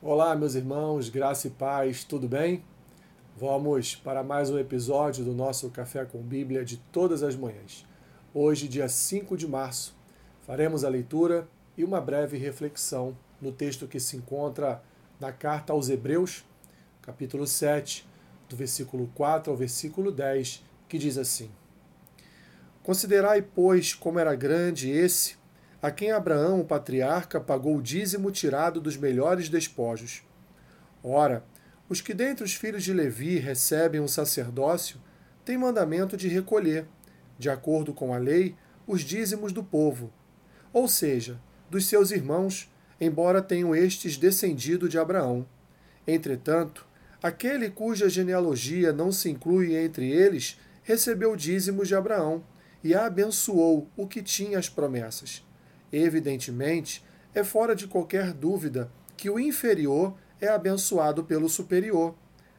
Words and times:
Olá, 0.00 0.36
meus 0.36 0.54
irmãos, 0.54 1.08
graça 1.08 1.48
e 1.48 1.50
paz, 1.50 2.04
tudo 2.04 2.28
bem? 2.28 2.62
Vamos 3.36 3.96
para 3.96 4.22
mais 4.22 4.48
um 4.48 4.56
episódio 4.56 5.24
do 5.24 5.32
nosso 5.32 5.68
Café 5.70 6.04
com 6.04 6.22
Bíblia 6.22 6.64
de 6.64 6.76
todas 6.76 7.24
as 7.24 7.34
manhãs. 7.34 7.84
Hoje, 8.32 8.68
dia 8.68 8.88
5 8.88 9.36
de 9.36 9.48
março, 9.48 9.96
faremos 10.46 10.84
a 10.84 10.88
leitura 10.88 11.48
e 11.76 11.82
uma 11.82 12.00
breve 12.00 12.38
reflexão 12.38 13.16
no 13.42 13.50
texto 13.50 13.88
que 13.88 13.98
se 13.98 14.16
encontra 14.16 14.80
na 15.18 15.32
carta 15.32 15.72
aos 15.72 15.88
Hebreus, 15.88 16.44
capítulo 17.02 17.44
7, 17.44 18.08
do 18.48 18.54
versículo 18.54 19.10
4 19.16 19.50
ao 19.50 19.58
versículo 19.58 20.12
10, 20.12 20.64
que 20.88 20.96
diz 20.96 21.18
assim: 21.18 21.50
Considerai, 22.84 23.42
pois, 23.42 23.94
como 23.94 24.20
era 24.20 24.36
grande 24.36 24.90
esse 24.90 25.34
a 25.80 25.90
quem 25.90 26.10
Abraão, 26.10 26.60
o 26.60 26.64
patriarca, 26.64 27.40
pagou 27.40 27.76
o 27.76 27.82
dízimo 27.82 28.30
tirado 28.32 28.80
dos 28.80 28.96
melhores 28.96 29.48
despojos. 29.48 30.22
Ora, 31.02 31.44
os 31.88 32.00
que 32.00 32.12
dentre 32.12 32.44
os 32.44 32.54
filhos 32.54 32.82
de 32.82 32.92
Levi 32.92 33.38
recebem 33.38 34.00
um 34.00 34.08
sacerdócio 34.08 35.00
têm 35.44 35.56
mandamento 35.56 36.16
de 36.16 36.28
recolher, 36.28 36.86
de 37.38 37.48
acordo 37.48 37.94
com 37.94 38.12
a 38.12 38.18
lei, 38.18 38.56
os 38.86 39.02
dízimos 39.02 39.52
do 39.52 39.62
povo, 39.62 40.12
ou 40.72 40.88
seja, 40.88 41.40
dos 41.70 41.86
seus 41.86 42.10
irmãos, 42.10 42.70
embora 43.00 43.40
tenham 43.40 43.74
estes 43.74 44.16
descendido 44.16 44.88
de 44.88 44.98
Abraão. 44.98 45.46
Entretanto, 46.06 46.86
aquele 47.22 47.70
cuja 47.70 48.08
genealogia 48.08 48.92
não 48.92 49.12
se 49.12 49.30
inclui 49.30 49.76
entre 49.76 50.10
eles 50.10 50.58
recebeu 50.82 51.36
dízimos 51.36 51.86
de 51.86 51.94
Abraão 51.94 52.42
e 52.82 52.94
abençoou 52.94 53.88
o 53.96 54.06
que 54.06 54.22
tinha 54.22 54.58
as 54.58 54.68
promessas. 54.68 55.46
Evidentemente, 55.92 57.04
é 57.34 57.42
fora 57.42 57.74
de 57.74 57.86
qualquer 57.86 58.32
dúvida 58.32 58.90
que 59.16 59.30
o 59.30 59.38
inferior 59.38 60.14
é 60.40 60.48
abençoado 60.48 61.24
pelo 61.24 61.48
superior. 61.48 62.14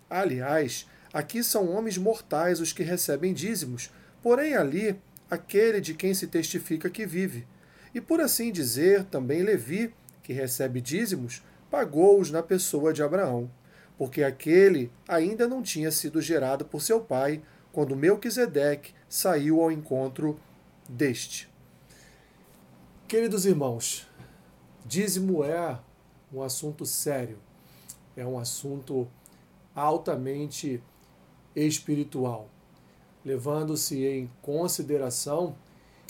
Aliás, 0.10 0.88
aqui 1.14 1.44
são 1.44 1.70
homens 1.70 1.98
mortais 1.98 2.60
os 2.60 2.74
que 2.74 2.84
recebem 2.84 3.34
dízimos, 3.34 3.92
porém 4.22 4.56
ali 4.56 5.00
aquele 5.30 5.80
de 5.80 5.94
quem 5.94 6.14
se 6.14 6.28
testifica 6.28 6.90
que 6.90 7.06
vive. 7.06 7.48
E 7.94 8.02
por 8.02 8.20
assim 8.20 8.52
dizer, 8.52 9.06
também 9.06 9.44
Levi, 9.44 9.94
que 10.22 10.34
recebe 10.34 10.82
dízimos, 10.82 11.44
pagou-os 11.70 12.32
na 12.32 12.44
pessoa 12.44 12.94
de 12.94 13.02
Abraão, 13.02 13.50
porque 13.98 14.24
aquele 14.24 14.92
ainda 15.08 15.48
não 15.48 15.62
tinha 15.62 15.92
sido 15.92 16.22
gerado 16.22 16.66
por 16.66 16.82
seu 16.82 17.02
pai, 17.02 17.42
quando 17.72 17.96
Melquisedeque 17.96 18.94
saiu 19.08 19.62
ao 19.62 19.72
encontro 19.72 20.40
deste. 20.88 21.49
Queridos 23.10 23.44
irmãos, 23.48 24.06
dízimo 24.86 25.44
é 25.44 25.80
um 26.32 26.44
assunto 26.44 26.86
sério, 26.86 27.40
é 28.16 28.24
um 28.24 28.38
assunto 28.38 29.08
altamente 29.74 30.80
espiritual, 31.56 32.48
levando-se 33.26 34.06
em 34.06 34.30
consideração 34.44 35.56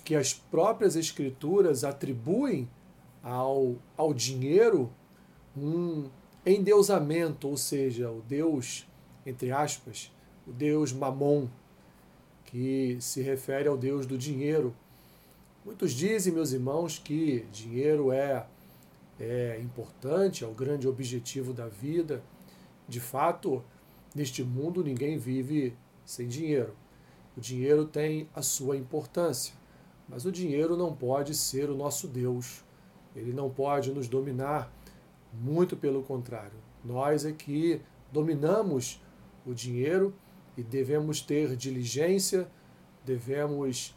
que 0.03 0.13
as 0.13 0.33
próprias 0.33 0.97
Escrituras 0.97 1.85
atribuem 1.85 2.69
ao, 3.23 3.77
ao 3.95 4.13
dinheiro 4.13 4.91
um 5.55 6.09
endeusamento, 6.45 7.47
ou 7.47 7.55
seja, 7.55 8.11
o 8.11 8.21
Deus, 8.23 8.85
entre 9.25 9.53
aspas, 9.53 10.13
o 10.45 10.51
Deus 10.51 10.91
Mamon, 10.91 11.47
que 12.43 12.97
se 12.99 13.21
refere 13.21 13.69
ao 13.69 13.77
Deus 13.77 14.05
do 14.05 14.17
dinheiro 14.17 14.75
Muitos 15.69 15.91
dizem, 15.91 16.33
meus 16.33 16.51
irmãos, 16.51 16.97
que 16.97 17.45
dinheiro 17.51 18.11
é, 18.11 18.43
é 19.19 19.59
importante, 19.61 20.43
é 20.43 20.47
o 20.47 20.51
grande 20.51 20.87
objetivo 20.87 21.53
da 21.53 21.67
vida. 21.67 22.23
De 22.87 22.99
fato, 22.99 23.63
neste 24.15 24.43
mundo 24.43 24.83
ninguém 24.83 25.15
vive 25.19 25.75
sem 26.03 26.27
dinheiro. 26.27 26.73
O 27.37 27.39
dinheiro 27.39 27.85
tem 27.85 28.27
a 28.33 28.41
sua 28.41 28.77
importância, 28.77 29.53
mas 30.07 30.25
o 30.25 30.31
dinheiro 30.31 30.75
não 30.75 30.91
pode 30.91 31.35
ser 31.35 31.69
o 31.69 31.77
nosso 31.77 32.07
Deus. 32.07 32.63
Ele 33.15 33.31
não 33.31 33.47
pode 33.47 33.91
nos 33.91 34.07
dominar, 34.07 34.73
muito 35.31 35.77
pelo 35.77 36.01
contrário. 36.01 36.57
Nós 36.83 37.25
é 37.25 37.31
que 37.31 37.79
dominamos 38.11 38.99
o 39.45 39.53
dinheiro 39.53 40.15
e 40.57 40.63
devemos 40.63 41.21
ter 41.21 41.55
diligência, 41.55 42.49
devemos 43.05 43.93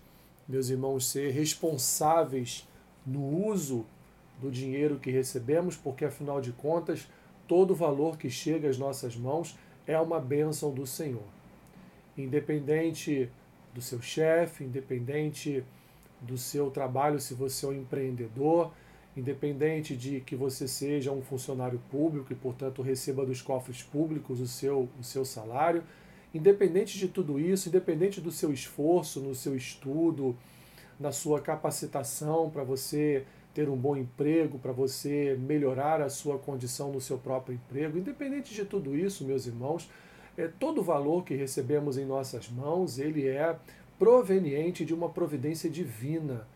meus 0.48 0.68
irmãos, 0.68 1.06
ser 1.06 1.30
responsáveis 1.30 2.68
no 3.06 3.46
uso 3.46 3.84
do 4.40 4.50
dinheiro 4.50 4.98
que 4.98 5.10
recebemos, 5.10 5.76
porque 5.76 6.04
afinal 6.04 6.40
de 6.40 6.52
contas, 6.52 7.08
todo 7.46 7.74
valor 7.74 8.16
que 8.16 8.30
chega 8.30 8.68
às 8.68 8.78
nossas 8.78 9.16
mãos 9.16 9.56
é 9.86 9.98
uma 9.98 10.20
bênção 10.20 10.72
do 10.72 10.86
Senhor. 10.86 11.24
Independente 12.16 13.30
do 13.74 13.80
seu 13.80 14.00
chefe, 14.02 14.64
independente 14.64 15.64
do 16.20 16.36
seu 16.36 16.70
trabalho, 16.70 17.18
se 17.20 17.34
você 17.34 17.66
é 17.66 17.68
um 17.70 17.72
empreendedor, 17.72 18.72
independente 19.16 19.96
de 19.96 20.20
que 20.20 20.36
você 20.36 20.68
seja 20.68 21.10
um 21.12 21.22
funcionário 21.22 21.80
público 21.90 22.32
e, 22.32 22.36
portanto, 22.36 22.82
receba 22.82 23.26
dos 23.26 23.42
cofres 23.42 23.82
públicos 23.82 24.40
o 24.40 24.46
seu, 24.46 24.88
o 24.98 25.02
seu 25.02 25.24
salário, 25.24 25.82
Independente 26.34 26.98
de 26.98 27.08
tudo 27.08 27.38
isso, 27.38 27.68
independente 27.68 28.20
do 28.20 28.30
seu 28.30 28.52
esforço, 28.52 29.20
no 29.20 29.34
seu 29.34 29.54
estudo, 29.54 30.36
na 30.98 31.12
sua 31.12 31.40
capacitação 31.40 32.48
para 32.50 32.64
você 32.64 33.24
ter 33.52 33.68
um 33.68 33.76
bom 33.76 33.96
emprego, 33.96 34.58
para 34.58 34.72
você 34.72 35.36
melhorar 35.38 36.00
a 36.00 36.08
sua 36.08 36.38
condição 36.38 36.90
no 36.90 37.00
seu 37.00 37.18
próprio 37.18 37.54
emprego, 37.54 37.98
independente 37.98 38.54
de 38.54 38.64
tudo 38.64 38.96
isso, 38.96 39.24
meus 39.24 39.46
irmãos, 39.46 39.90
é, 40.36 40.48
todo 40.48 40.80
o 40.80 40.84
valor 40.84 41.24
que 41.24 41.34
recebemos 41.34 41.98
em 41.98 42.06
nossas 42.06 42.48
mãos, 42.48 42.98
ele 42.98 43.26
é 43.26 43.54
proveniente 43.98 44.84
de 44.84 44.94
uma 44.94 45.10
providência 45.10 45.68
divina. 45.68 46.46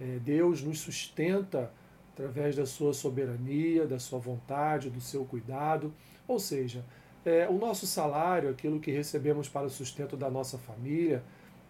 É, 0.00 0.18
Deus 0.18 0.62
nos 0.62 0.80
sustenta 0.80 1.72
através 2.12 2.56
da 2.56 2.66
sua 2.66 2.92
soberania, 2.92 3.86
da 3.86 3.98
sua 3.98 4.18
vontade, 4.18 4.90
do 4.90 5.00
seu 5.00 5.24
cuidado. 5.24 5.94
Ou 6.26 6.38
seja, 6.38 6.84
é, 7.24 7.48
o 7.48 7.58
nosso 7.58 7.86
salário, 7.86 8.48
aquilo 8.48 8.80
que 8.80 8.90
recebemos 8.90 9.48
para 9.48 9.66
o 9.66 9.70
sustento 9.70 10.16
da 10.16 10.30
nossa 10.30 10.58
família, 10.58 11.22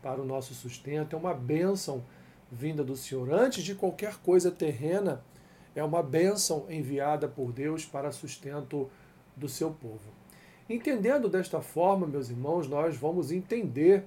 para 0.02 0.20
o 0.20 0.24
nosso 0.24 0.54
sustento, 0.54 1.14
é 1.14 1.18
uma 1.18 1.34
bênção 1.34 2.04
vinda 2.50 2.82
do 2.82 2.96
Senhor. 2.96 3.32
Antes 3.32 3.62
de 3.62 3.74
qualquer 3.74 4.16
coisa 4.18 4.50
terrena, 4.50 5.22
é 5.74 5.84
uma 5.84 6.02
bênção 6.02 6.66
enviada 6.68 7.28
por 7.28 7.52
Deus 7.52 7.84
para 7.84 8.12
sustento 8.12 8.90
do 9.36 9.48
seu 9.48 9.70
povo. 9.70 10.20
Entendendo 10.68 11.28
desta 11.28 11.60
forma, 11.60 12.06
meus 12.06 12.30
irmãos, 12.30 12.68
nós 12.68 12.96
vamos 12.96 13.32
entender 13.32 14.04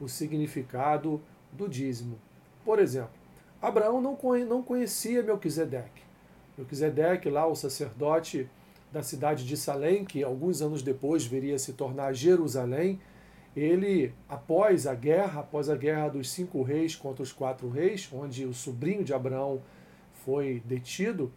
o 0.00 0.08
significado 0.08 1.20
do 1.52 1.68
dízimo. 1.68 2.18
Por 2.64 2.78
exemplo, 2.78 3.10
Abraão 3.60 4.00
não 4.00 4.62
conhecia 4.62 5.22
Melquisedeque. 5.22 6.02
Melquisedeque, 6.56 7.28
lá 7.28 7.46
o 7.46 7.54
sacerdote 7.54 8.48
da 8.92 9.02
cidade 9.02 9.46
de 9.46 9.56
Salém, 9.56 10.04
que 10.04 10.22
alguns 10.22 10.60
anos 10.60 10.82
depois 10.82 11.24
viria 11.24 11.54
a 11.54 11.58
se 11.58 11.72
tornar 11.72 12.12
Jerusalém, 12.12 13.00
ele, 13.56 14.12
após 14.28 14.86
a 14.86 14.94
guerra, 14.94 15.40
após 15.40 15.68
a 15.68 15.76
guerra 15.76 16.08
dos 16.08 16.30
cinco 16.30 16.62
reis 16.62 16.94
contra 16.94 17.22
os 17.22 17.32
quatro 17.32 17.68
reis, 17.68 18.08
onde 18.12 18.44
o 18.44 18.54
sobrinho 18.54 19.02
de 19.02 19.12
Abraão 19.12 19.60
foi 20.24 20.62
detido, 20.64 21.32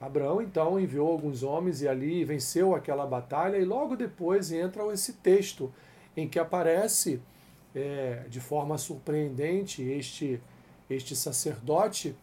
Abraão 0.00 0.42
então 0.42 0.78
enviou 0.78 1.10
alguns 1.10 1.42
homens 1.42 1.80
e 1.80 1.88
ali 1.88 2.24
venceu 2.24 2.74
aquela 2.74 3.06
batalha, 3.06 3.56
e 3.56 3.64
logo 3.64 3.96
depois 3.96 4.52
entra 4.52 4.84
esse 4.92 5.14
texto 5.14 5.72
em 6.16 6.28
que 6.28 6.38
aparece 6.38 7.20
é, 7.74 8.24
de 8.28 8.40
forma 8.40 8.78
surpreendente 8.78 9.82
este, 9.82 10.40
este 10.88 11.16
sacerdote 11.16 12.14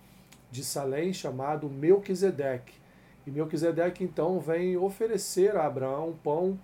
de 0.51 0.63
Salém 0.63 1.11
chamado 1.11 1.69
Melquisedeque. 1.69 2.82
E 3.25 3.31
Melquisedeque 3.31 4.03
então 4.03 4.39
vem 4.39 4.75
oferecer 4.75 5.55
a 5.55 5.65
Abraão 5.65 6.13
pão, 6.23 6.59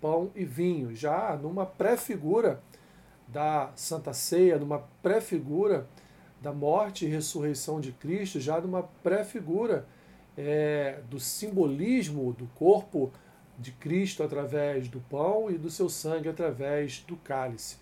pão 0.00 0.30
e 0.34 0.44
vinho, 0.44 0.94
já 0.94 1.36
numa 1.36 1.66
pré-figura 1.66 2.62
da 3.26 3.70
Santa 3.76 4.12
Ceia, 4.12 4.58
numa 4.58 4.78
pré-figura 5.02 5.86
da 6.40 6.52
morte 6.52 7.04
e 7.04 7.08
ressurreição 7.08 7.80
de 7.80 7.92
Cristo, 7.92 8.40
já 8.40 8.60
numa 8.60 8.82
pré-figura 8.82 9.86
é, 10.36 11.00
do 11.10 11.18
simbolismo 11.18 12.32
do 12.32 12.46
corpo 12.54 13.12
de 13.58 13.72
Cristo 13.72 14.22
através 14.22 14.88
do 14.88 15.00
pão 15.00 15.50
e 15.50 15.58
do 15.58 15.68
seu 15.68 15.88
sangue 15.88 16.28
através 16.28 17.00
do 17.00 17.16
cálice. 17.16 17.76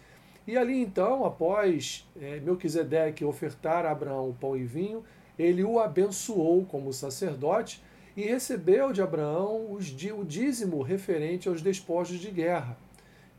E 0.47 0.57
ali 0.57 0.81
então, 0.81 1.25
após 1.25 2.09
é, 2.19 2.41
Melquisedeque 2.41 3.25
ofertar 3.25 3.85
a 3.85 3.91
Abraão 3.91 4.35
pão 4.41 4.57
e 4.57 4.65
vinho, 4.65 5.05
ele 5.39 5.63
o 5.63 5.79
abençoou 5.79 6.65
como 6.65 6.93
sacerdote 6.93 7.83
e 8.17 8.23
recebeu 8.23 8.93
de 8.93 9.03
Abraão 9.03 9.73
os, 9.73 9.89
o 9.91 10.25
dízimo 10.25 10.81
referente 10.83 11.49
aos 11.49 11.61
despojos 11.61 12.19
de 12.19 12.31
guerra, 12.31 12.77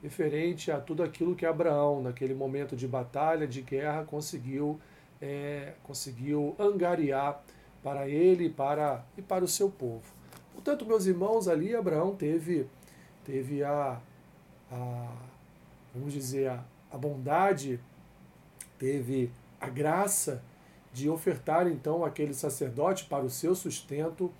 referente 0.03 0.71
a 0.71 0.79
tudo 0.79 1.01
aquilo 1.01 1.35
que 1.35 1.45
Abraão, 1.45 2.01
naquele 2.01 2.35
momento 2.35 2.75
de 2.75 2.87
batalha, 2.87 3.47
de 3.47 3.61
guerra, 3.61 4.03
conseguiu, 4.03 4.79
é, 5.19 5.73
conseguiu 5.83 6.55
angariar 6.59 7.43
para 7.83 8.07
ele 8.07 8.45
e 8.45 8.49
para, 8.49 9.03
e 9.17 9.21
para 9.21 9.43
o 9.43 9.47
seu 9.47 9.69
povo. 9.69 10.03
Portanto, 10.53 10.85
meus 10.85 11.07
irmãos, 11.07 11.47
ali 11.47 11.75
Abraão 11.75 12.15
teve, 12.15 12.67
teve 13.25 13.63
a, 13.63 13.99
a 14.71 15.11
vamos 15.95 16.13
dizer, 16.13 16.49
a, 16.49 16.63
a 16.91 16.97
bondade, 16.97 17.79
teve 18.77 19.31
a 19.59 19.69
graça 19.69 20.43
de 20.93 21.09
ofertar 21.09 21.67
então 21.67 22.05
aquele 22.05 22.33
sacerdote 22.33 23.05
para 23.05 23.23
o 23.23 23.29
seu 23.29 23.55
sustento 23.55 24.31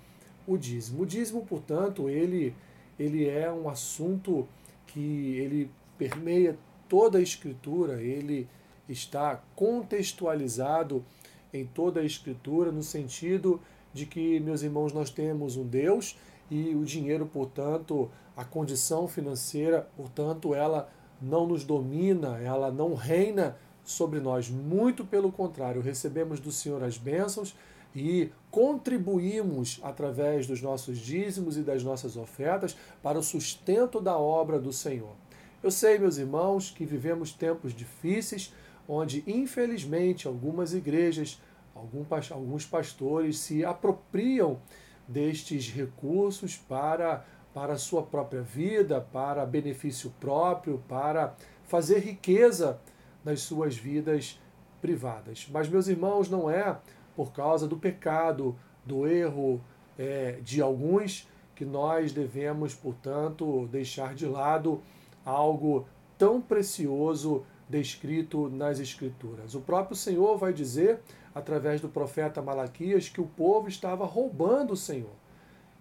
o 0.48 0.56
dízimo. 0.56 1.02
O 1.02 1.06
dízimo, 1.06 1.44
portanto, 1.44 2.08
ele, 2.08 2.54
ele 2.98 3.28
é 3.28 3.52
um 3.52 3.68
assunto 3.68 4.48
que 4.86 5.36
ele 5.36 5.70
permeia 5.98 6.56
toda 6.88 7.18
a 7.18 7.22
escritura, 7.22 8.02
ele 8.02 8.48
está 8.88 9.42
contextualizado 9.54 11.04
em 11.52 11.66
toda 11.66 12.00
a 12.00 12.04
escritura 12.04 12.72
no 12.72 12.82
sentido 12.82 13.60
de 13.92 14.06
que, 14.06 14.40
meus 14.40 14.62
irmãos, 14.62 14.92
nós 14.92 15.10
temos 15.10 15.56
um 15.56 15.66
Deus 15.66 16.18
e 16.50 16.74
o 16.74 16.84
dinheiro, 16.84 17.26
portanto, 17.26 18.10
a 18.34 18.44
condição 18.44 19.06
financeira, 19.06 19.88
portanto, 19.96 20.54
ela 20.54 20.90
não 21.20 21.46
nos 21.46 21.64
domina, 21.64 22.38
ela 22.38 22.70
não 22.70 22.94
reina 22.94 23.56
sobre 23.84 24.20
nós. 24.20 24.48
Muito 24.48 25.04
pelo 25.04 25.30
contrário, 25.30 25.82
recebemos 25.82 26.40
do 26.40 26.52
Senhor 26.52 26.82
as 26.82 26.96
bênçãos 26.96 27.54
e 27.98 28.32
contribuímos 28.50 29.80
através 29.82 30.46
dos 30.46 30.62
nossos 30.62 30.98
dízimos 30.98 31.56
e 31.56 31.62
das 31.62 31.82
nossas 31.82 32.16
ofertas 32.16 32.76
para 33.02 33.18
o 33.18 33.22
sustento 33.22 34.00
da 34.00 34.16
obra 34.16 34.58
do 34.58 34.72
Senhor. 34.72 35.14
Eu 35.62 35.70
sei, 35.70 35.98
meus 35.98 36.16
irmãos, 36.18 36.70
que 36.70 36.84
vivemos 36.84 37.32
tempos 37.32 37.74
difíceis, 37.74 38.54
onde 38.86 39.24
infelizmente 39.26 40.28
algumas 40.28 40.72
igrejas, 40.72 41.40
alguns 41.74 42.64
pastores 42.64 43.38
se 43.38 43.64
apropriam 43.64 44.60
destes 45.06 45.68
recursos 45.68 46.56
para 46.56 47.24
para 47.52 47.72
a 47.72 47.78
sua 47.78 48.02
própria 48.02 48.42
vida, 48.42 49.00
para 49.00 49.44
benefício 49.44 50.14
próprio, 50.20 50.80
para 50.86 51.34
fazer 51.64 51.98
riqueza 51.98 52.78
nas 53.24 53.40
suas 53.40 53.76
vidas 53.76 54.40
privadas. 54.80 55.48
Mas, 55.50 55.68
meus 55.68 55.88
irmãos, 55.88 56.30
não 56.30 56.48
é 56.48 56.78
por 57.18 57.32
causa 57.32 57.66
do 57.66 57.76
pecado, 57.76 58.54
do 58.86 59.04
erro 59.04 59.60
é, 59.98 60.38
de 60.40 60.62
alguns 60.62 61.28
que 61.56 61.64
nós 61.64 62.12
devemos, 62.12 62.76
portanto, 62.76 63.66
deixar 63.72 64.14
de 64.14 64.24
lado 64.24 64.80
algo 65.24 65.84
tão 66.16 66.40
precioso 66.40 67.44
descrito 67.68 68.48
nas 68.48 68.78
Escrituras. 68.78 69.56
O 69.56 69.60
próprio 69.60 69.96
Senhor 69.96 70.38
vai 70.38 70.52
dizer, 70.52 71.00
através 71.34 71.80
do 71.80 71.88
profeta 71.88 72.40
Malaquias, 72.40 73.08
que 73.08 73.20
o 73.20 73.26
povo 73.26 73.66
estava 73.66 74.06
roubando 74.06 74.74
o 74.74 74.76
Senhor. 74.76 75.16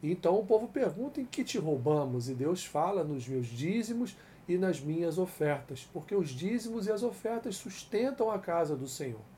Então 0.02 0.40
o 0.40 0.46
povo 0.46 0.68
pergunta: 0.68 1.22
em 1.22 1.26
que 1.26 1.44
te 1.44 1.60
roubamos? 1.60 2.30
E 2.30 2.34
Deus 2.34 2.66
fala 2.66 3.04
nos 3.04 3.28
meus 3.28 3.46
dízimos 3.46 4.18
e 4.48 4.58
nas 4.58 4.82
minhas 4.82 5.20
ofertas, 5.20 5.88
porque 5.94 6.16
os 6.16 6.30
dízimos 6.30 6.88
e 6.88 6.92
as 6.92 7.04
ofertas 7.04 7.58
sustentam 7.58 8.32
a 8.32 8.40
casa 8.40 8.76
do 8.76 8.88
Senhor. 8.88 9.37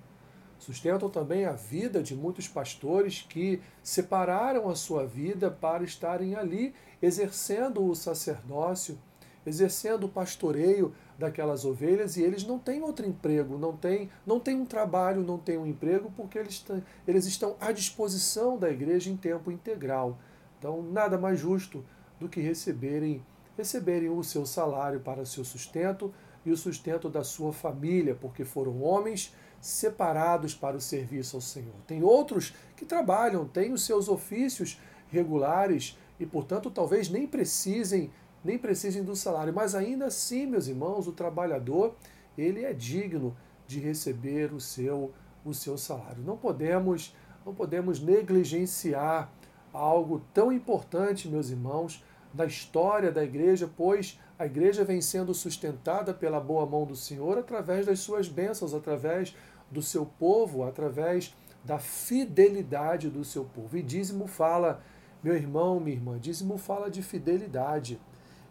Sustentam 0.59 1.09
também 1.09 1.45
a 1.45 1.53
vida 1.53 2.03
de 2.03 2.13
muitos 2.13 2.47
pastores 2.47 3.25
que 3.27 3.61
separaram 3.81 4.69
a 4.69 4.75
sua 4.75 5.05
vida 5.05 5.49
para 5.49 5.83
estarem 5.83 6.35
ali 6.35 6.75
exercendo 7.01 7.83
o 7.83 7.95
sacerdócio, 7.95 8.99
exercendo 9.45 10.03
o 10.03 10.09
pastoreio 10.09 10.93
daquelas 11.17 11.63
ovelhas 11.63 12.17
e 12.17 12.23
eles 12.23 12.45
não 12.45 12.59
têm 12.59 12.83
outro 12.83 13.07
emprego, 13.07 13.57
não 13.57 13.75
têm, 13.75 14.09
não 14.25 14.37
têm 14.37 14.55
um 14.55 14.65
trabalho, 14.65 15.23
não 15.23 15.37
têm 15.37 15.57
um 15.57 15.65
emprego, 15.65 16.11
porque 16.15 16.37
eles, 16.37 16.63
eles 17.07 17.25
estão 17.25 17.55
à 17.59 17.71
disposição 17.71 18.57
da 18.57 18.69
igreja 18.69 19.09
em 19.09 19.15
tempo 19.15 19.49
integral. 19.49 20.19
Então, 20.57 20.83
nada 20.83 21.17
mais 21.17 21.39
justo 21.39 21.83
do 22.19 22.27
que 22.27 22.41
receberem 22.41 23.23
receberem 23.59 24.07
o 24.09 24.23
seu 24.23 24.45
salário 24.45 25.01
para 25.01 25.21
o 25.21 25.25
seu 25.25 25.43
sustento 25.43 26.13
e 26.45 26.51
o 26.51 26.55
sustento 26.55 27.09
da 27.09 27.25
sua 27.25 27.51
família, 27.51 28.15
porque 28.15 28.45
foram 28.45 28.81
homens 28.81 29.35
separados 29.61 30.53
para 30.53 30.77
o 30.77 30.81
serviço 30.81 31.37
ao 31.37 31.41
Senhor. 31.41 31.75
Tem 31.85 32.03
outros 32.03 32.53
que 32.75 32.85
trabalham, 32.85 33.47
têm 33.47 33.73
os 33.73 33.83
seus 33.83 34.07
ofícios 34.07 34.79
regulares 35.09 35.97
e, 36.19 36.25
portanto, 36.25 36.69
talvez 36.69 37.09
nem 37.09 37.27
precisem 37.27 38.11
nem 38.41 38.57
precisem 38.57 39.03
do 39.03 39.17
salário, 39.17 39.53
mas 39.53 39.75
ainda 39.75 40.05
assim, 40.05 40.45
meus 40.45 40.67
irmãos, 40.67 41.07
o 41.07 41.11
trabalhador, 41.11 41.95
ele 42.37 42.63
é 42.63 42.71
digno 42.71 43.35
de 43.67 43.79
receber 43.79 44.53
o 44.53 44.61
seu 44.61 45.11
o 45.43 45.53
seu 45.53 45.77
salário. 45.77 46.23
Não 46.23 46.37
podemos 46.37 47.15
não 47.45 47.53
podemos 47.53 47.99
negligenciar 47.99 49.31
algo 49.73 50.21
tão 50.33 50.51
importante, 50.51 51.27
meus 51.27 51.49
irmãos, 51.49 52.03
da 52.33 52.45
história 52.45 53.11
da 53.11 53.23
igreja, 53.23 53.69
pois 53.75 54.19
a 54.37 54.45
igreja 54.45 54.83
vem 54.83 55.01
sendo 55.01 55.33
sustentada 55.33 56.13
pela 56.13 56.39
boa 56.39 56.65
mão 56.65 56.85
do 56.85 56.95
Senhor 56.95 57.37
através 57.37 57.85
das 57.85 57.99
suas 57.99 58.27
bênçãos, 58.27 58.73
através 58.73 59.35
do 59.71 59.81
seu 59.81 60.05
povo, 60.05 60.63
através 60.63 61.35
da 61.63 61.77
fidelidade 61.77 63.09
do 63.09 63.23
seu 63.23 63.45
povo. 63.45 63.77
E 63.77 63.81
dízimo 63.81 64.27
fala, 64.27 64.81
meu 65.23 65.35
irmão, 65.35 65.79
minha 65.79 65.95
irmã, 65.95 66.19
dízimo 66.19 66.57
fala 66.57 66.89
de 66.89 67.01
fidelidade. 67.01 67.99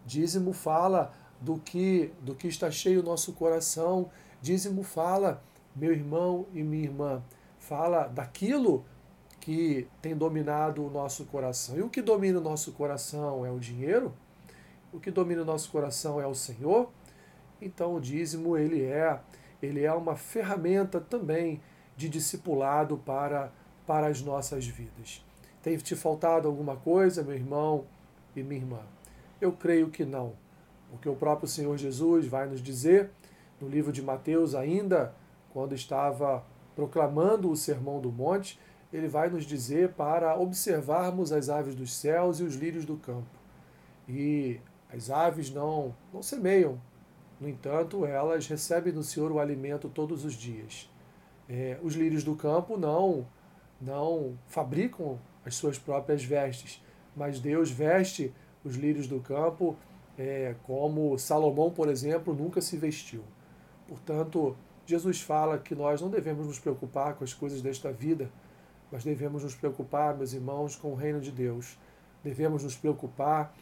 Dízimo 0.05 0.53
fala 0.53 1.12
do 1.41 1.59
que 1.59 2.12
do 2.20 2.35
que 2.35 2.49
está 2.49 2.70
cheio 2.70 3.00
o 3.00 3.03
nosso 3.03 3.32
coração. 3.32 4.11
Dízimo 4.41 4.82
fala, 4.82 5.43
meu 5.75 5.93
irmão 5.93 6.47
e 6.53 6.62
minha 6.62 6.85
irmã, 6.85 7.23
fala 7.59 8.06
daquilo 8.06 8.85
que 9.41 9.88
tem 10.03 10.17
dominado 10.17 10.85
o 10.85 10.91
nosso 10.91 11.25
coração. 11.25 11.76
E 11.76 11.82
o 11.82 11.88
que 11.88 12.03
domina 12.03 12.38
o 12.38 12.43
nosso 12.43 12.73
coração 12.73 13.47
é 13.47 13.50
o 13.50 13.59
dinheiro? 13.59 14.12
O 14.93 15.00
que 15.00 15.11
domina 15.11 15.43
o 15.43 15.44
nosso 15.44 15.70
coração 15.70 16.20
é 16.20 16.26
o 16.26 16.35
Senhor? 16.35 16.91
Então 17.61 17.94
o 17.94 18.00
dízimo 18.00 18.56
ele 18.56 18.82
é, 18.82 19.19
ele 19.62 19.84
é 19.84 19.93
uma 19.93 20.16
ferramenta 20.16 21.00
também 21.00 21.60
de 21.96 22.08
discipulado 22.08 22.99
para, 22.99 23.52
para 23.87 24.06
as 24.06 24.22
nossas 24.22 24.66
vidas. 24.66 25.25
Tem 25.62 25.76
te 25.76 25.96
faltado 25.96 26.46
alguma 26.46 26.76
coisa, 26.76 27.22
meu 27.22 27.34
irmão 27.34 27.84
e 28.34 28.43
minha 28.43 28.60
irmã? 28.60 28.81
Eu 29.40 29.52
creio 29.52 29.90
que 29.90 30.05
não, 30.05 30.34
porque 30.90 31.08
o 31.08 31.16
próprio 31.16 31.49
Senhor 31.49 31.76
Jesus 31.76 32.26
vai 32.26 32.46
nos 32.46 32.62
dizer 32.62 33.10
no 33.60 33.69
livro 33.69 33.93
de 33.93 34.00
Mateus 34.00 34.55
ainda, 34.55 35.12
quando 35.52 35.75
estava 35.75 36.44
proclamando 36.76 37.50
o 37.50 37.56
Sermão 37.56 38.00
do 38.00 38.12
Monte, 38.12 38.58
ele 38.93 39.08
vai 39.08 39.28
nos 39.28 39.44
dizer 39.44 39.93
para 39.94 40.38
observarmos 40.38 41.32
as 41.32 41.49
aves 41.49 41.75
dos 41.75 41.93
céus 41.93 42.38
e 42.38 42.44
os 42.44 42.55
lírios 42.55 42.84
do 42.84 42.96
campo. 42.96 43.26
E 44.08 44.60
as 44.93 45.10
aves 45.10 45.50
não, 45.50 45.94
não 46.12 46.22
semeiam, 46.22 46.81
no 47.41 47.49
entanto, 47.49 48.05
elas 48.05 48.47
recebem 48.47 48.93
do 48.93 49.03
Senhor 49.03 49.31
o 49.31 49.39
alimento 49.39 49.89
todos 49.89 50.25
os 50.25 50.35
dias. 50.35 50.91
É, 51.49 51.79
os 51.83 51.95
lírios 51.95 52.25
do 52.25 52.35
campo 52.35 52.77
não, 52.77 53.27
não 53.81 54.37
fabricam 54.47 55.19
as 55.45 55.55
suas 55.55 55.79
próprias 55.79 56.23
vestes, 56.23 56.83
mas 57.17 57.41
Deus 57.41 57.71
veste 57.71 58.33
os 58.65 58.77
lírios 58.77 59.07
do 59.07 59.21
campo 59.21 59.77
é, 60.19 60.57
como 60.65 61.17
Salomão, 61.17 61.71
por 61.71 61.89
exemplo, 61.89 62.35
nunca 62.35 62.61
se 62.61 62.77
vestiu. 62.77 63.23
Portanto, 63.87 64.57
Jesus 64.85 65.21
fala 65.21 65.59
que 65.59 65.75
nós 65.75 66.01
não 66.01 66.11
devemos 66.11 66.47
nos 66.47 66.59
preocupar 66.59 67.15
com 67.15 67.23
as 67.23 67.33
coisas 67.33 67.63
desta 67.63 67.93
vida, 67.93 68.31
mas 68.91 69.05
devemos 69.05 69.45
nos 69.45 69.55
preocupar, 69.55 70.17
meus 70.17 70.33
irmãos, 70.33 70.75
com 70.75 70.93
o 70.93 70.95
reino 70.95 71.21
de 71.21 71.31
Deus. 71.31 71.79
Devemos 72.25 72.65
nos 72.65 72.75
preocupar, 72.75 73.55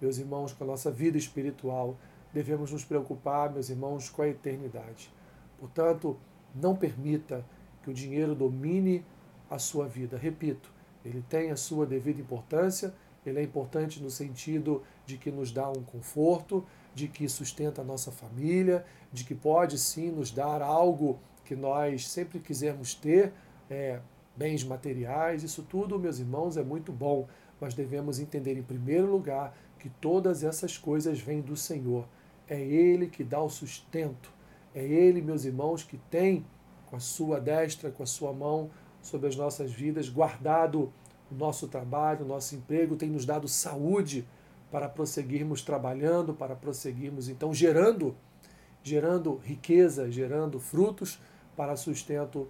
meus 0.00 0.18
irmãos, 0.18 0.52
com 0.52 0.64
a 0.64 0.66
nossa 0.66 0.90
vida 0.90 1.16
espiritual. 1.16 1.96
Devemos 2.32 2.72
nos 2.72 2.84
preocupar, 2.84 3.52
meus 3.52 3.68
irmãos, 3.68 4.08
com 4.08 4.22
a 4.22 4.28
eternidade. 4.28 5.12
Portanto, 5.58 6.16
não 6.54 6.74
permita 6.74 7.44
que 7.82 7.90
o 7.90 7.94
dinheiro 7.94 8.34
domine 8.34 9.04
a 9.50 9.58
sua 9.58 9.86
vida. 9.86 10.16
Repito, 10.16 10.72
ele 11.04 11.22
tem 11.28 11.50
a 11.50 11.56
sua 11.56 11.84
devida 11.84 12.20
importância, 12.20 12.94
ele 13.24 13.38
é 13.38 13.42
importante 13.42 14.02
no 14.02 14.10
sentido 14.10 14.82
de 15.06 15.16
que 15.16 15.30
nos 15.30 15.52
dá 15.52 15.68
um 15.68 15.82
conforto, 15.82 16.64
de 16.94 17.08
que 17.08 17.28
sustenta 17.28 17.82
a 17.82 17.84
nossa 17.84 18.10
família, 18.10 18.84
de 19.12 19.24
que 19.24 19.34
pode 19.34 19.78
sim 19.78 20.10
nos 20.10 20.30
dar 20.30 20.62
algo 20.62 21.18
que 21.44 21.54
nós 21.54 22.08
sempre 22.08 22.38
quisermos 22.38 22.94
ter, 22.94 23.32
é, 23.70 24.00
bens 24.36 24.64
materiais, 24.64 25.42
isso 25.42 25.62
tudo, 25.62 25.98
meus 25.98 26.18
irmãos, 26.18 26.56
é 26.56 26.62
muito 26.62 26.92
bom, 26.92 27.28
mas 27.60 27.74
devemos 27.74 28.18
entender 28.18 28.56
em 28.56 28.62
primeiro 28.62 29.10
lugar 29.10 29.54
que 29.78 29.88
todas 29.88 30.42
essas 30.42 30.78
coisas 30.78 31.20
vêm 31.20 31.40
do 31.40 31.56
Senhor. 31.56 32.06
É 32.48 32.60
Ele 32.60 33.06
que 33.06 33.24
dá 33.24 33.40
o 33.40 33.48
sustento. 33.48 34.30
É 34.74 34.84
Ele, 34.84 35.22
meus 35.22 35.44
irmãos, 35.44 35.82
que 35.82 35.96
tem 36.10 36.44
com 36.86 36.96
a 36.96 37.00
sua 37.00 37.40
destra, 37.40 37.90
com 37.90 38.02
a 38.02 38.06
sua 38.06 38.32
mão 38.32 38.70
sobre 39.00 39.28
as 39.28 39.36
nossas 39.36 39.72
vidas, 39.72 40.08
guardado 40.08 40.92
o 41.30 41.34
nosso 41.34 41.68
trabalho, 41.68 42.24
o 42.24 42.28
nosso 42.28 42.54
emprego, 42.54 42.96
tem 42.96 43.08
nos 43.08 43.24
dado 43.24 43.48
saúde 43.48 44.26
para 44.70 44.88
prosseguirmos 44.88 45.62
trabalhando, 45.62 46.34
para 46.34 46.54
prosseguirmos 46.54 47.28
então 47.28 47.52
gerando, 47.52 48.14
gerando 48.82 49.36
riqueza, 49.36 50.10
gerando 50.10 50.60
frutos 50.60 51.18
para 51.56 51.76
sustento 51.76 52.48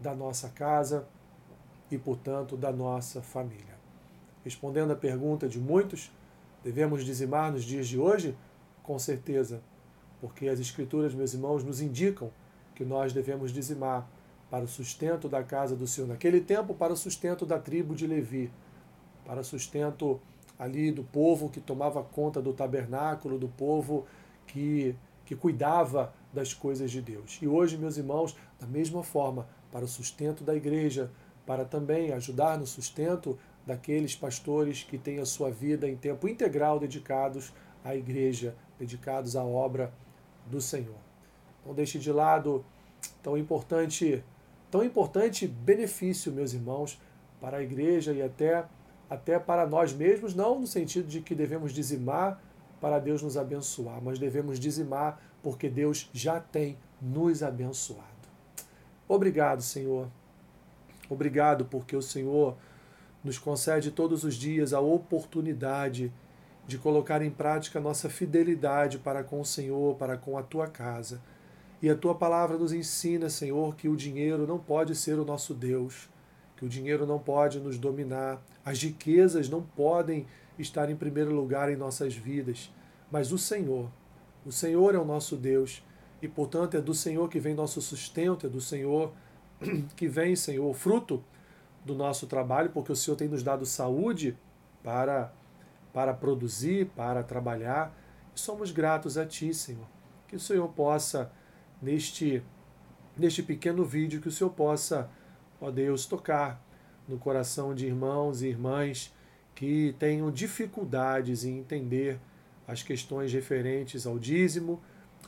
da 0.00 0.14
nossa 0.14 0.48
casa, 0.48 1.06
e, 1.90 1.98
portanto, 1.98 2.56
da 2.56 2.72
nossa 2.72 3.22
família. 3.22 3.76
Respondendo 4.44 4.92
à 4.92 4.96
pergunta 4.96 5.48
de 5.48 5.58
muitos, 5.58 6.10
devemos 6.62 7.04
dizimar 7.04 7.52
nos 7.52 7.64
dias 7.64 7.86
de 7.86 7.98
hoje? 7.98 8.36
Com 8.86 9.00
certeza, 9.00 9.60
porque 10.20 10.48
as 10.48 10.60
Escrituras, 10.60 11.12
meus 11.12 11.34
irmãos, 11.34 11.64
nos 11.64 11.80
indicam 11.80 12.30
que 12.72 12.84
nós 12.84 13.12
devemos 13.12 13.52
dizimar 13.52 14.08
para 14.48 14.64
o 14.64 14.68
sustento 14.68 15.28
da 15.28 15.42
casa 15.42 15.74
do 15.74 15.88
Senhor. 15.88 16.06
Naquele 16.06 16.40
tempo, 16.40 16.72
para 16.72 16.92
o 16.92 16.96
sustento 16.96 17.44
da 17.44 17.58
tribo 17.58 17.96
de 17.96 18.06
Levi, 18.06 18.48
para 19.24 19.40
o 19.40 19.44
sustento 19.44 20.20
ali 20.56 20.92
do 20.92 21.02
povo 21.02 21.50
que 21.50 21.60
tomava 21.60 22.00
conta 22.00 22.40
do 22.40 22.52
tabernáculo, 22.52 23.40
do 23.40 23.48
povo 23.48 24.06
que, 24.46 24.94
que 25.24 25.34
cuidava 25.34 26.14
das 26.32 26.54
coisas 26.54 26.88
de 26.88 27.02
Deus. 27.02 27.40
E 27.42 27.48
hoje, 27.48 27.76
meus 27.76 27.96
irmãos, 27.96 28.36
da 28.60 28.68
mesma 28.68 29.02
forma, 29.02 29.48
para 29.72 29.84
o 29.84 29.88
sustento 29.88 30.44
da 30.44 30.54
igreja, 30.54 31.10
para 31.44 31.64
também 31.64 32.12
ajudar 32.12 32.56
no 32.56 32.68
sustento 32.68 33.36
daqueles 33.66 34.14
pastores 34.14 34.84
que 34.84 34.96
têm 34.96 35.18
a 35.18 35.26
sua 35.26 35.50
vida 35.50 35.88
em 35.88 35.96
tempo 35.96 36.28
integral 36.28 36.78
dedicados 36.78 37.52
à 37.84 37.96
igreja, 37.96 38.54
dedicados 38.78 39.36
à 39.36 39.44
obra 39.44 39.92
do 40.46 40.60
Senhor. 40.60 40.98
Não 41.64 41.74
deixe 41.74 41.98
de 41.98 42.12
lado 42.12 42.64
tão 43.22 43.36
importante, 43.36 44.22
tão 44.70 44.84
importante 44.84 45.46
benefício, 45.46 46.32
meus 46.32 46.52
irmãos, 46.52 47.00
para 47.40 47.58
a 47.58 47.62
igreja 47.62 48.12
e 48.12 48.22
até 48.22 48.64
até 49.08 49.38
para 49.38 49.66
nós 49.66 49.92
mesmos, 49.92 50.34
não 50.34 50.58
no 50.58 50.66
sentido 50.66 51.06
de 51.06 51.20
que 51.20 51.32
devemos 51.32 51.72
dizimar 51.72 52.42
para 52.80 52.98
Deus 52.98 53.22
nos 53.22 53.36
abençoar, 53.36 54.02
mas 54.02 54.18
devemos 54.18 54.58
dizimar 54.58 55.20
porque 55.42 55.68
Deus 55.68 56.10
já 56.12 56.40
tem 56.40 56.76
nos 57.00 57.42
abençoado. 57.42 58.02
Obrigado, 59.08 59.62
Senhor. 59.62 60.08
Obrigado 61.08 61.64
porque 61.66 61.96
o 61.96 62.02
Senhor 62.02 62.56
nos 63.22 63.38
concede 63.38 63.90
todos 63.92 64.24
os 64.24 64.34
dias 64.34 64.72
a 64.72 64.80
oportunidade 64.80 66.04
de 66.04 66.12
colocar 66.78 67.22
em 67.22 67.30
prática 67.30 67.78
nossa 67.78 68.08
fidelidade 68.08 68.98
para 68.98 69.22
com 69.22 69.40
o 69.40 69.44
Senhor, 69.44 69.94
para 69.96 70.16
com 70.16 70.36
a 70.36 70.42
tua 70.42 70.66
casa. 70.66 71.20
E 71.80 71.88
a 71.88 71.94
tua 71.94 72.14
palavra 72.14 72.58
nos 72.58 72.72
ensina, 72.72 73.28
Senhor, 73.28 73.76
que 73.76 73.88
o 73.88 73.96
dinheiro 73.96 74.46
não 74.46 74.58
pode 74.58 74.94
ser 74.96 75.18
o 75.18 75.24
nosso 75.24 75.54
Deus, 75.54 76.08
que 76.56 76.64
o 76.64 76.68
dinheiro 76.68 77.06
não 77.06 77.18
pode 77.18 77.60
nos 77.60 77.78
dominar, 77.78 78.42
as 78.64 78.82
riquezas 78.82 79.48
não 79.48 79.62
podem 79.62 80.26
estar 80.58 80.90
em 80.90 80.96
primeiro 80.96 81.34
lugar 81.34 81.70
em 81.70 81.76
nossas 81.76 82.14
vidas, 82.14 82.72
mas 83.10 83.30
o 83.30 83.38
Senhor. 83.38 83.90
O 84.44 84.50
Senhor 84.50 84.94
é 84.94 84.98
o 84.98 85.04
nosso 85.04 85.36
Deus 85.36 85.82
e, 86.20 86.26
portanto, 86.26 86.76
é 86.76 86.80
do 86.80 86.94
Senhor 86.94 87.28
que 87.28 87.38
vem 87.38 87.54
nosso 87.54 87.80
sustento, 87.80 88.46
é 88.46 88.48
do 88.48 88.60
Senhor 88.60 89.12
que 89.94 90.08
vem, 90.08 90.34
Senhor, 90.34 90.72
fruto 90.74 91.22
do 91.84 91.94
nosso 91.94 92.26
trabalho, 92.26 92.70
porque 92.70 92.90
o 92.90 92.96
Senhor 92.96 93.16
tem 93.16 93.28
nos 93.28 93.42
dado 93.42 93.66
saúde 93.66 94.36
para, 94.82 95.32
para 95.96 96.12
produzir, 96.12 96.90
para 96.94 97.22
trabalhar. 97.22 97.90
E 98.34 98.38
somos 98.38 98.70
gratos 98.70 99.16
a 99.16 99.24
Ti, 99.24 99.54
Senhor. 99.54 99.86
Que 100.28 100.36
o 100.36 100.38
Senhor 100.38 100.68
possa, 100.68 101.32
neste, 101.80 102.42
neste 103.16 103.42
pequeno 103.42 103.82
vídeo, 103.82 104.20
que 104.20 104.28
o 104.28 104.30
Senhor 104.30 104.50
possa, 104.50 105.08
ó 105.58 105.70
Deus, 105.70 106.04
tocar 106.04 106.62
no 107.08 107.16
coração 107.16 107.74
de 107.74 107.86
irmãos 107.86 108.42
e 108.42 108.48
irmãs 108.48 109.10
que 109.54 109.96
tenham 109.98 110.30
dificuldades 110.30 111.46
em 111.46 111.60
entender 111.60 112.20
as 112.68 112.82
questões 112.82 113.32
referentes 113.32 114.06
ao 114.06 114.18
dízimo, 114.18 114.82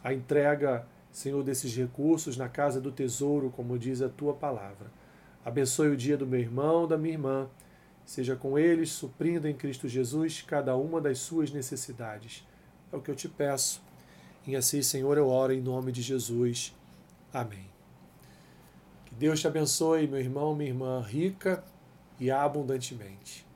a 0.05 0.13
entrega, 0.13 0.87
Senhor, 1.11 1.43
desses 1.43 1.75
recursos 1.75 2.37
na 2.37 2.47
casa 2.47 2.79
do 2.79 2.93
tesouro, 2.93 3.49
como 3.49 3.79
diz 3.79 4.03
a 4.03 4.09
tua 4.11 4.35
palavra. 4.35 4.93
Abençoe 5.43 5.89
o 5.89 5.97
dia 5.97 6.19
do 6.19 6.27
meu 6.27 6.41
irmão, 6.41 6.87
da 6.87 6.99
minha 6.99 7.15
irmã. 7.15 7.49
Seja 8.09 8.35
com 8.35 8.59
eles, 8.59 8.89
suprindo 8.89 9.47
em 9.47 9.55
Cristo 9.55 9.87
Jesus 9.87 10.41
cada 10.41 10.75
uma 10.75 10.99
das 10.99 11.19
suas 11.19 11.51
necessidades. 11.51 12.43
É 12.91 12.97
o 12.97 13.03
que 13.03 13.11
eu 13.11 13.15
te 13.15 13.29
peço. 13.29 13.83
E 14.47 14.57
assim, 14.57 14.81
Senhor, 14.81 15.19
eu 15.19 15.29
oro 15.29 15.53
em 15.53 15.61
nome 15.61 15.93
de 15.93 16.01
Jesus. 16.01 16.75
Amém. 17.31 17.67
Que 19.05 19.15
Deus 19.15 19.41
te 19.41 19.47
abençoe, 19.47 20.07
meu 20.07 20.19
irmão, 20.19 20.55
minha 20.55 20.71
irmã, 20.71 21.03
rica 21.03 21.63
e 22.19 22.31
abundantemente. 22.31 23.47